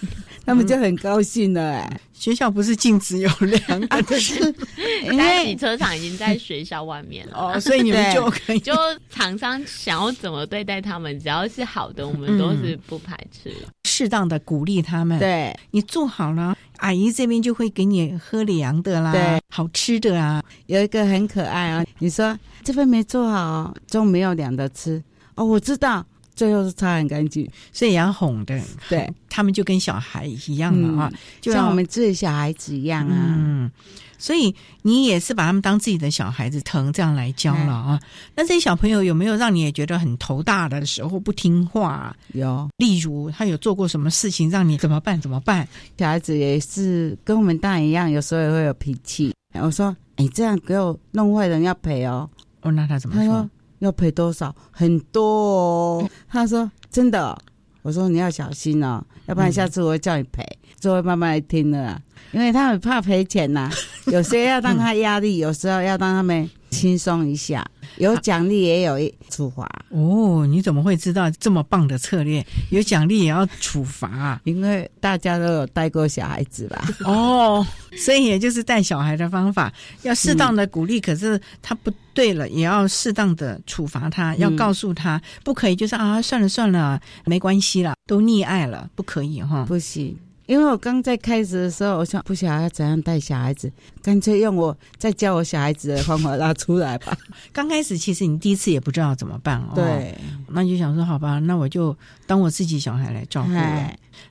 [0.45, 1.91] 他们就很高兴了。”。
[2.22, 4.36] 学校不是禁止有凉 啊，不是，
[5.11, 8.72] 因为洗车场已经在学校外面了，哦，所以你们就可以，就
[9.09, 13.51] 厂商想要怎么对待他们，只要是好的，我们都是不排斥，
[13.86, 15.17] 适当的鼓励他们。
[15.17, 25.01] 对，你做好了，阿姨这边就会给你喝凉的啦，对，好吃的啊，有一个很可爱啊，你说这份没做好，中午没有凉的吃，
[25.34, 26.05] 哦，我知道。
[26.41, 33.35] 最后是擦很干净，所以也要哄的，对他们就跟小孩一样了啊，就像我们自己小孩子一样啊。
[33.37, 33.69] 嗯，
[34.17, 37.99] 所以你也是把他们当自己的小孩子疼，这样来教了啊。
[38.35, 42.15] 那这些小朋友有没有让你也觉得很头大的时候不听话？
[42.33, 45.21] 有，例如他有做过什么事情让你怎么办？
[45.21, 45.67] 怎么办？
[45.99, 49.31] 小孩子也是跟我们大人一样，有时候也会有脾气。
[49.61, 52.27] 我说：“你这样给我弄坏了，要赔哦。”
[52.63, 53.47] 哦，那他怎么说？
[53.82, 54.55] 要赔多少？
[54.71, 56.09] 很多哦。
[56.27, 57.38] 他说：“真的。”
[57.84, 60.43] 我说：“你要小心哦，要不然下次我会叫你赔。”
[60.79, 62.01] 就会慢慢来听了啦，
[62.32, 63.69] 因为他很怕赔钱呐、
[64.11, 67.63] 有些要让他压力，有时候要让他们轻松一下，
[67.97, 68.97] 有奖励也有
[69.30, 69.69] 处罚。
[69.89, 72.43] 哦，你怎么会知道这么棒的策略？
[72.72, 74.41] 有奖励也要处罚啊？
[74.45, 76.84] 因为大家都有带过小孩子吧？
[77.05, 77.65] 哦，
[77.97, 89.65] 所以也就是带小孩的方法，要适当的鼓励，可是他不对了，也要适当的处罚他，要告诉他，不可以就是啊，算了算了，没关系啦，都溺爱了，不可以哈。
[89.65, 90.17] 不行，
[90.52, 93.72] 因为我刚在开始的时候，我想不晓得要怎样带小孩子，
[94.04, 97.18] 干脆用我再教我小孩子的方法拉出来吧。
[97.54, 100.14] 刚开始其实你第一次也不知道怎么办哦，对，
[100.49, 101.97] 那就想说好吧，那我就
[102.28, 103.52] 当我自己小孩来照顾。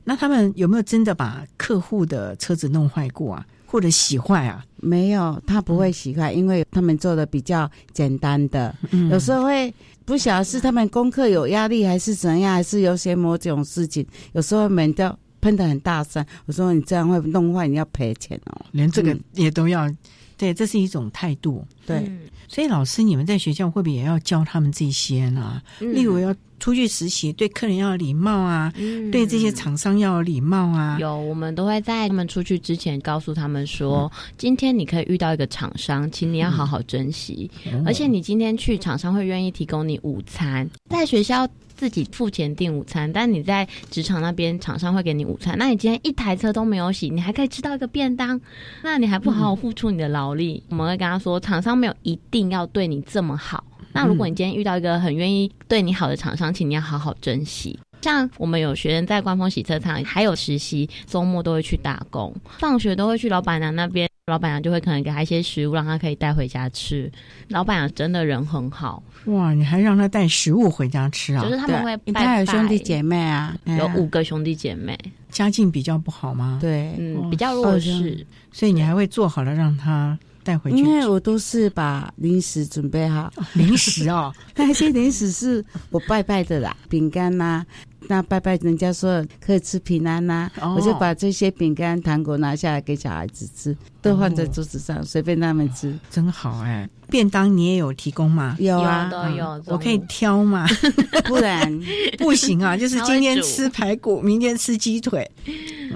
[0.04, 4.62] 那他们有没有真的把客户的车子弄坏过啊，或者洗坏啊？
[4.76, 9.72] 没有，他不会洗坏，因为他们做的比较简单的，嗯有时候会
[10.04, 15.10] 不晓得是他们功课有压力，还是怎样，还是有些某种事情，有时候门都
[15.40, 16.24] 喷的很大声。
[16.46, 18.60] 我说你这样会弄坏，你要赔钱哦。
[18.72, 19.88] 连这个嗯也都要，
[20.36, 21.66] 对，这是一种态度。
[21.86, 25.62] 对，嗯所以老师，你们在学校会不会也要教他们这些呢？
[25.80, 30.98] 嗯例如要出去实习，对客人要有礼貌啊，嗯对这些厂商要有礼貌啊。
[31.00, 37.50] 有，我们都会在他们出去之前告诉他们说，今天你可以遇到一个厂商，请你要好好珍惜。
[37.72, 41.48] 哦而且你今天去厂商会愿意提供你午餐，在学校
[41.80, 45.56] 自己付钱订午餐，但你在职场那边厂商会给你午餐。
[45.56, 48.38] 那你今天一台车都没有洗，你还可以吃到一个便当，
[48.82, 50.62] 那你还不好好付出你的劳力？
[50.68, 53.64] 我们会跟他说，厂商没有一定要对你这么好。
[53.94, 57.78] 那如果你今天遇到一个很愿意对你好的厂商，请你要好好珍惜。
[58.02, 67.10] 像我们有学生在官方洗车场，还有实习，周末都会去打工，放学都会去老板娘那边，老板娘就会可能给他一些食物，让他可以带回家吃。
[67.48, 71.42] 老板娘真的人很好，哇，你还让他带食物回家吃啊？
[71.42, 72.12] 就是他们会对。
[72.12, 74.98] 拜拜他有兄弟姐妹啊，有哎五个兄弟姐妹，
[75.30, 76.58] 家境比较不好吗？
[76.60, 87.66] 对，嗯，比较弱势，所以你还会做好了让他带回去因为我都是把零食准备好，零食哦， 那些零食是我拜拜的啦，饼干呐。
[88.08, 95.96] 那拜拜，人家说可以吃平安呐、哦我就把这些饼干、糖果拿下来给小孩子吃，都放在桌子上，随便他们吃。
[96.10, 96.88] 真好哎！
[97.08, 98.56] 便当你也有提供吗？
[98.58, 100.66] 有啊，有都有我可以挑嘛？
[101.26, 101.80] 不然
[102.18, 105.28] 不行啊，就是今天吃排骨，明天吃鸡腿。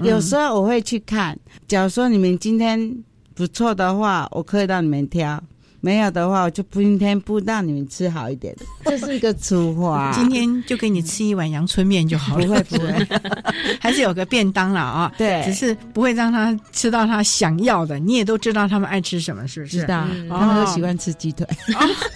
[0.03, 1.37] 有时候我会去看，
[1.67, 2.97] 假如说你们今天
[3.33, 5.39] 不错的话，我可以让你们挑；
[5.85, 8.55] 没有的话，我就不今天不让你们吃好一点。
[8.83, 10.11] 这是一个粗话。
[10.15, 12.47] 今天就给你吃一碗阳春面就好了。
[12.47, 13.07] 不会不会，
[13.79, 15.13] 还是有个便当了啊。
[15.15, 17.99] 对只是不会让他吃到他想要的。
[17.99, 19.81] 你也都知道他们爱吃什么，是不是？
[19.81, 21.47] 知道嗯他们都喜欢吃鸡腿，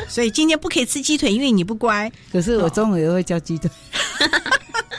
[0.09, 2.11] 所以今天不可以吃鸡腿，因为你不乖。
[2.32, 3.70] 可是我中午也会叫鸡腿。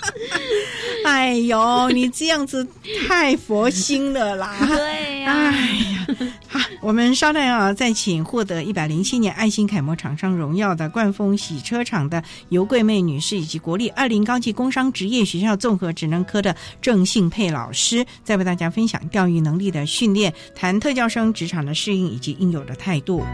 [1.05, 2.67] 哎呦，你这样子
[3.09, 4.57] 太佛心了啦！
[4.61, 6.07] 对呀、哎呀，
[6.49, 23.25] 好，我们稍待啊，再请获得一百零七年爱心楷模厂商荣耀的冠峰洗车厂的尤桂妹女士，以及国立二零高级工商职业学校综合职能科的郑信佩老师，再为大家分享钓鱼能力的训练，谈特教生职场的适应以及应有的态度。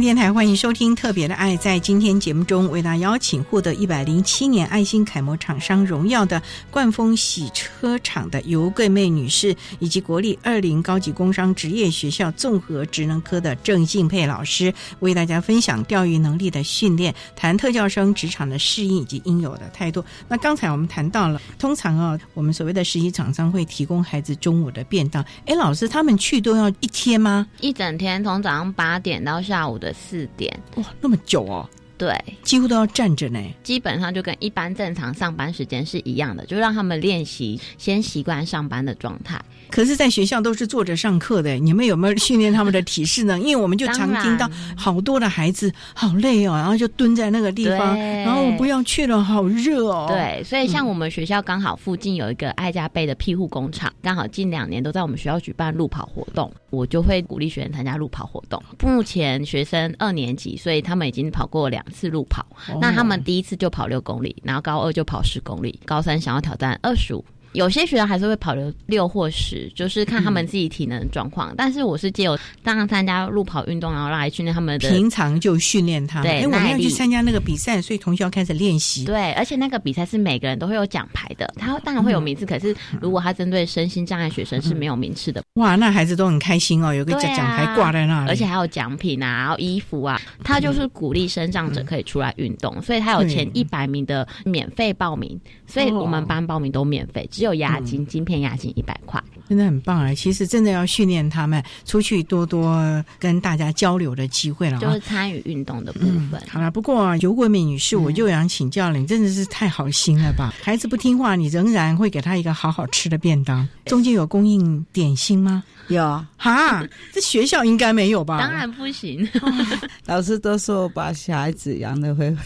[0.00, 1.56] 电台欢迎收听《特别的爱》。
[1.58, 6.40] 在今天节目中，为大家邀请获得一百零七年爱心楷模厂商荣耀的
[6.70, 20.04] 冠风洗车厂的尤桂妹女士，以及国立二零高级工商职业学校综合职能科的郑敬佩老师，为大家分享教育能力的训练，谈特教生职场的适应以及应有的态度。
[20.28, 25.24] 那刚才我们谈到了，通常啊，我们所谓的实习厂商会提供孩子中午的便当。
[25.46, 27.46] 哎，老师，他们去都要一天吗？
[27.60, 31.68] 一整天从早上八点到下午的四点，哇，那么久哦。
[31.96, 33.42] 对，几乎都要站着呢。
[33.64, 39.40] 基本上就跟一般正常上班时间是一样的，就让他们练习先习惯上班的状态。
[39.70, 43.38] 可是，在学校都是坐着上课的，你们有没有训练他们的体式呢？
[43.40, 50.06] 因为我们就常听到好多的孩子好累哦，然后就蹲在那个地方，然后我不要去了，好热哦。
[50.08, 58.62] 对，所以像我们学校刚好附近有一个爱家贝的庇护工厂，刚好近两年都在我们学校举办路跑活动，我就会鼓励学生参加路跑活动。
[58.82, 62.46] 目前学生二年级，所以他们已经跑过两次路跑。
[62.80, 67.24] 那他们第一次就跑六公里，然后高二就跑十公里，高三想要挑战二十五。
[67.52, 71.54] 有些学校还是会跑流六或十，就是看他们自己体能状况。
[71.56, 76.28] 但是我是借由当然参加路跑运动，然后来训练他们的平常就训练他们。
[76.28, 79.04] 对，我们要去参加那个比赛，所以同学要开始练习。
[79.04, 82.44] 对，而且那个比赛是每个人都会有奖牌的，他当然会有名次。
[82.44, 85.42] 可是如果他针对身心障碍学生是没有名次的。
[85.54, 90.20] 哇，那孩子都很开心哦，有个奖牌挂在那里，而且还有奖品啊，然后衣服啊。
[90.44, 98.04] 他就是鼓励身障者可以出来运动，所以他有前一百名的免费报名，所以我们班报名都免费，只有押金。
[98.08, 100.12] 晶片押金一百块，真的很棒啊！
[100.12, 106.42] 其实真的要训练他们出去多多跟大家交流的机会了，就是参与运动的部分。
[106.48, 110.52] 好了，不过尤国敏女士，我就想请教了，你真的是太好心了吧？
[110.62, 113.68] 孩子不听话，你仍然会给他一个好好吃的便当。
[113.84, 115.62] 中间有供应点心吗？
[115.88, 116.82] 有哈，
[117.12, 118.38] 这学校应该没有吧？
[118.40, 119.26] 当然不行。
[120.06, 122.42] 老师都说我把小孩子养的肥肥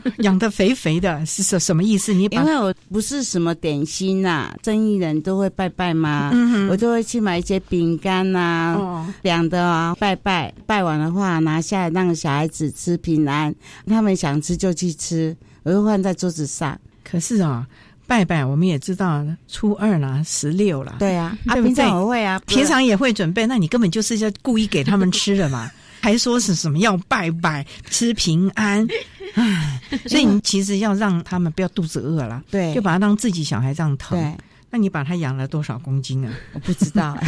[0.00, 2.12] 的， 养的肥肥的是什什么意思？
[2.14, 6.30] 你因为我不是什么点心呐，正义人都会拜拜嘛，
[6.70, 13.54] 我就会去买一些饼干呐，凉的啊，拜拜拜完的话拿下来让小孩子吃平安，
[13.86, 16.78] 他们想吃就去吃，我就放在桌子上。
[17.02, 17.66] 可是啊。
[18.06, 23.46] 拜拜，我们也知道初二啦，十六啦，对啊，啊，平常我会啊，平常也会准备。
[23.46, 28.86] 那你根本就是要故意给他们吃的嘛， 还说是什么要拜拜吃平安，
[29.34, 34.18] 唉，所以你其实要让他们不要肚子饿了，对，就把他当自己小孩这样疼。
[34.18, 34.36] 对，
[34.70, 36.32] 那你把他养了多少公斤啊？
[36.52, 37.18] 我不知道，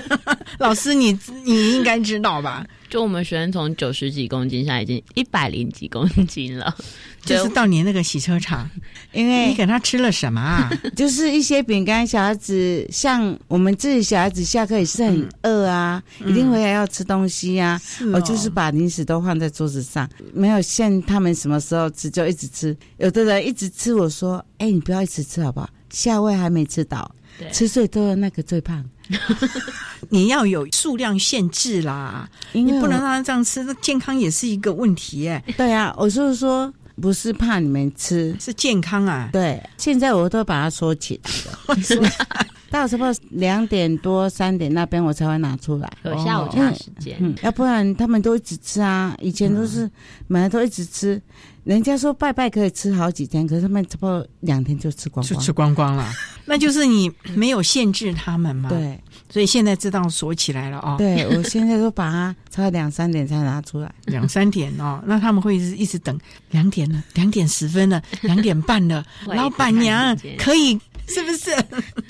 [0.58, 2.66] 老师你你应该知道吧？
[2.88, 6.74] 就我们学生从九十几公斤，现在已经一百零几公斤了。
[7.26, 8.70] 就是到你那个洗车场，
[9.12, 10.70] 因为你给他吃了什么啊？
[10.94, 12.06] 就是一些饼干。
[12.06, 17.80] 小孩子像我们自己小孩子下课也是很饿啊，一定回来要吃东西呀。
[18.12, 22.76] 我就是把零食都放在桌子上，没有限他们什么时候吃就一直吃。
[22.98, 25.68] 有的人一直吃，我说：“哎，你不要一直吃好不好？
[25.90, 27.12] 下位还没吃到，
[27.52, 28.84] 吃最多的那个最胖。
[30.10, 35.28] 你要有数量限制啦，你不能让他这样吃，那健康也是一个问题。
[35.28, 39.28] 哎，对啊，我就是说。”不是怕你们吃，是健康啊！
[39.30, 42.08] 对，现在我都把它收起来了。
[42.72, 47.14] 到差不多两点多、三点那边我才会拿出来，有下午茶时间。
[47.20, 49.14] 嗯，要不然他们都一直吃啊。
[49.20, 49.90] 以前都是
[50.26, 51.20] 买来都一直吃，
[51.66, 56.08] 人家说拜拜可以吃好几天，可是他们差不多两天就吃光，就吃光光了。
[56.46, 58.68] 那就是你没有限制他们嘛？
[58.68, 58.96] 对。
[59.28, 60.94] 所以现在知道锁起来了哦。
[60.96, 63.92] 对，我现在都把它差两三点才拿出来。
[64.04, 66.16] 两三点哦，那他们会一直等
[66.52, 69.04] 两点了，两点十分了，两点半了。
[69.26, 70.78] 老板娘可以
[71.08, 71.50] 是不是？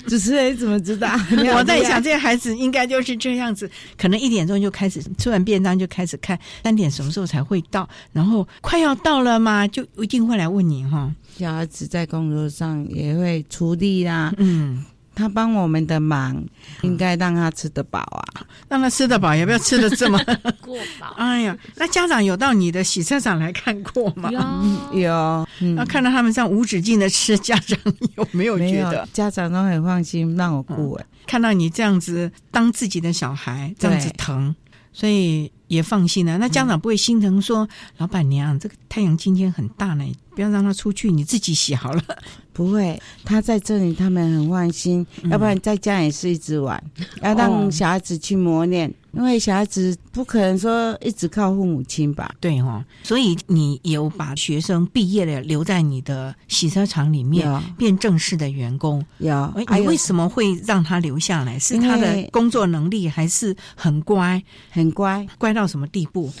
[0.07, 1.07] 主持人怎么知道？
[1.55, 7.87] 我在想，这个孩子应该就是这样子，可能一点钟就开始吃完便当就开始看，三点什么时候才会到？
[8.11, 9.67] 然后快要到了吗？
[9.67, 11.13] 就一定会来问你哈。
[11.37, 14.33] 小孩子在工作上也会出力啦。
[14.37, 14.83] 嗯。
[15.17, 16.45] 他帮我们的忙，
[16.83, 20.19] 应该让他吃得饱啊，让他吃得饱，也不要吃的这么
[20.61, 21.07] 过饱。
[21.17, 24.29] 哎呀，那家长有到你的洗车场来看过吗？
[24.91, 25.47] 有， 有。
[25.75, 27.75] 那看到他们这样无止境的吃，家长
[28.15, 29.09] 有没有觉得？
[29.11, 34.55] 家长都很放心让我顾哎，看到你这样子当自己的小孩，这样子疼，
[34.93, 36.37] 所以也放心了。
[36.37, 40.05] 那家长不会心疼说，老板娘这个太阳今天很大呢，
[40.35, 42.03] 不要让他出去，你自己洗好了。
[42.57, 45.05] 不会，他在这里，他们很放心。
[45.29, 46.83] 要不然在家也是一直玩，
[47.21, 52.33] 要让小孩子去磨练，因为小孩子不可能说一直靠父母亲吧？
[52.39, 57.47] 对哦，所以你有把学生毕业了留在你的洗车厂里面，
[57.77, 59.05] 变正式的员工。
[59.19, 61.59] 有，你为什么会让他留下来？
[61.59, 64.41] 是他的工作能力，还是很乖？
[64.71, 66.33] 很乖，乖到什么地步？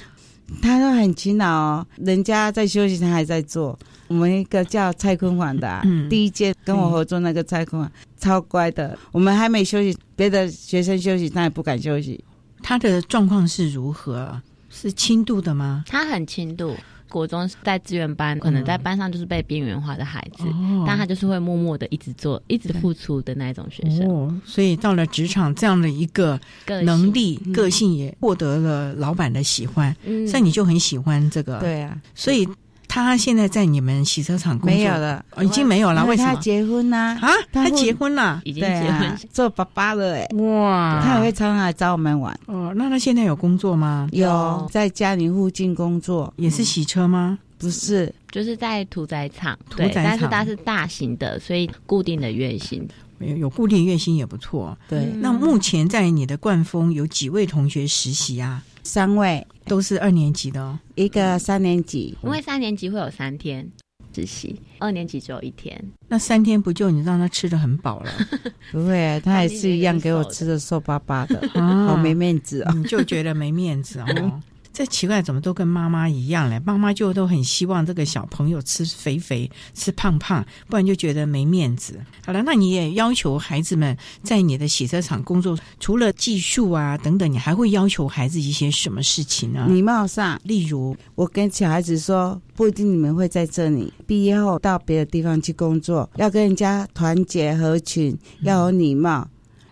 [0.61, 3.77] 他都很勤劳哦，人家在休息，他还在做。
[4.07, 8.97] 我们一个叫蔡坤煌的，嗯第一届跟我合作那个蔡坤煌超乖的。
[9.11, 12.23] 我们还没休息，别的学生休息，他也不敢休息。
[12.63, 14.41] 他的状况是如何？
[14.69, 15.83] 是轻度的吗？
[15.87, 16.75] 他很轻度。
[17.09, 20.43] 国中在资源班，可能在班上就是被边缘化的孩子，
[20.85, 24.41] 但他就是会默默的一直做、一直付出的那一种学生。
[24.45, 26.39] 所以到了职场，这样的一个
[26.83, 29.95] 能力、个性也获得了老板的喜欢。
[30.27, 31.99] 所以你就很喜欢这个，对啊。
[32.13, 32.47] 所以
[32.87, 36.05] 他现在在你们洗车厂工作没有了，哦，已经没有了。
[36.05, 36.33] 为什么？
[36.33, 40.27] 他结婚啦啊，他结婚了，已经结婚，做爸爸了哎。
[40.37, 42.37] 哇，他也会常常来找我们玩。
[42.45, 44.07] 哦，那他现在有工作吗？
[44.11, 47.37] 有，在家里附近工作，也是洗车吗？
[47.59, 52.87] 不是，就是在屠宰场，屠宰场，但是它是大型的，所以固定的月薪。
[53.19, 54.77] 有有固定月薪也不错。
[54.87, 58.63] 对，那目前在你的冠峰有几位同学实习啊？
[58.87, 60.79] 三位，都是二年级的哦。
[60.95, 63.69] 一个三年级，因为三年级会有三天
[64.13, 65.77] 自习，二年级只有一天。
[66.07, 68.11] 那三天不就你让他吃的很饱了？
[68.71, 72.73] 不会，他还是一样给我吃的瘦巴巴的，好没面子哦。
[72.73, 74.41] 你就觉得没面子哦。
[74.77, 76.61] 这奇怪，怎么都跟妈妈一样嘞？
[76.63, 81.99] 妈妈就都很希望这个小朋友吃肥肥、吃胖胖，不然就觉得没面子。
[82.23, 89.65] 好了，那你也要求孩子们在你的洗车厂工作，除了技术啊等等，你还会要求孩子一些什么事情呢？
[89.67, 99.27] 礼貌上，例如我跟小孩子说，不一定你们会在这里毕业后到别的地方去工作，要跟人家团结合群，要有礼貌。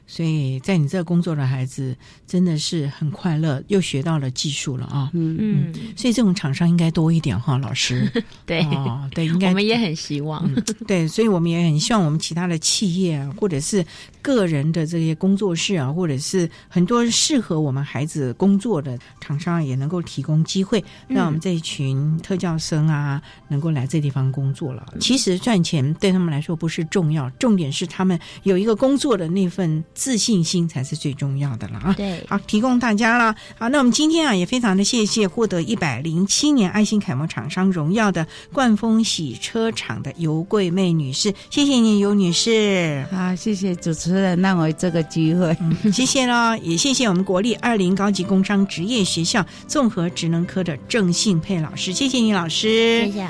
[0.07, 1.97] 所以在你这工作的孩子
[2.27, 5.09] 真的是很快乐，又学到了技术了啊！
[5.13, 8.11] 嗯嗯，所以这种厂商应该多一点哈，老师。
[8.45, 10.49] 对哦，对，应该我们也很希望。
[10.87, 13.85] 对，所以我们也很希望我们其他的企业啊，或者是
[14.21, 24.85] 个人的这些工作室啊，或者是很多适合我们孩子工作的厂商，也能够提供机会，让我们这一群特教生啊，能够来这地方工作了。
[24.99, 29.75] 其实赚钱对他们来说不是重要，重点是他们有一个工作的那份。
[29.93, 31.93] 自信心才是最重要的了啊！
[31.97, 33.35] 对，好，提供大家了。
[33.57, 43.05] 好，那我们今天啊，也非常的谢谢获得一百零七年爱心楷模厂商荣耀的冠峰洗车厂的尤桂妹女士，谢谢你，尤女士。
[43.11, 45.55] 好，谢谢主持人让我这个机会，
[45.91, 53.05] 谢谢喽，也谢谢我们国立二零高级工商职业学校综合职能科的郑信佩老师，谢谢你，老师。
[53.05, 53.21] 谢谢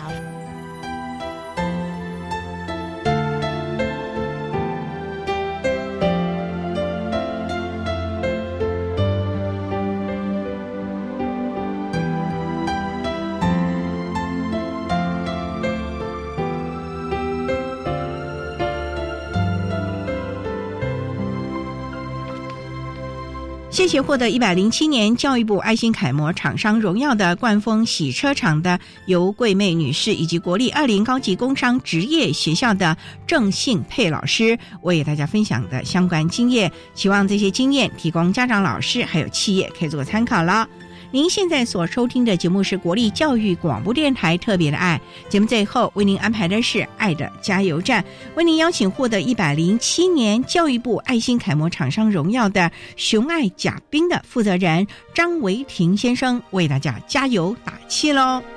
[23.85, 23.95] 老师。
[23.95, 40.67] 谢获得一百零七年教育部爱心楷模厂商荣耀的冠峰洗车厂的尤桂妹女士，以及国立二零高级工商职业学校的郑信佩老师，为大家分享的相关经验，希望这些经验提供家长、老师还有企业可以做参考了。
[41.11, 44.99] 您现在所收听的节目是国立教育广播电台特别的爱
[45.29, 48.03] 节目，最后为您安排的是爱的加油站，
[48.35, 58.54] 为您邀请获得一百零七年教育部爱心楷模厂商荣耀的熊爱甲兵的负责人张维庭先生，为大家加油打气喽。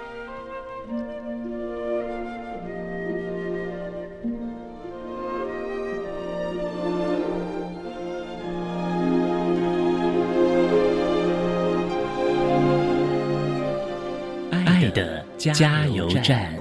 [15.38, 16.57] 加油站。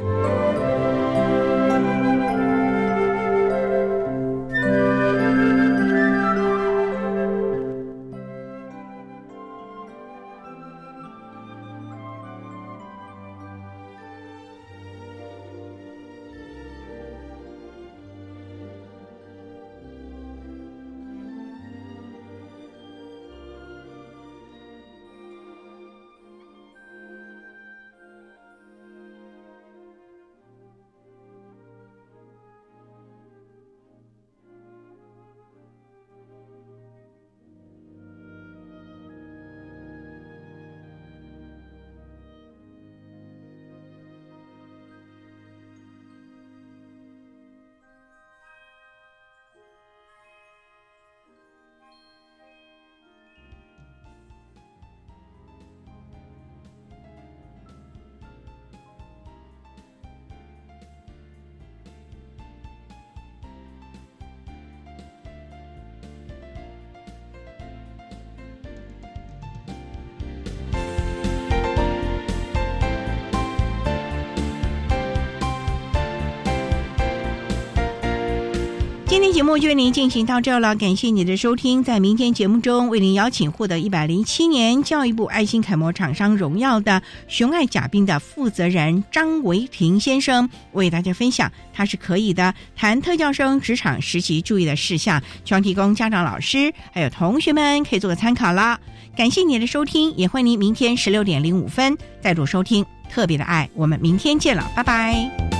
[79.17, 81.83] 今天节目就为您进行到这了，感谢你的收听。
[81.83, 98.79] 在明天节目中，为您邀请获得一百零七年教育部爱心楷模厂商荣耀的熊爱甲兵的负责人张维平先生，为大家分享他是可以的谈特教生职场实习注意的事项，希望提供家长、老师还有同学们可以做个参考啦。
[99.15, 102.85] 感谢你的收听，也欢迎您明天十六点零五分再度收听。
[103.09, 105.56] 特别的爱，我们明天见了，拜拜。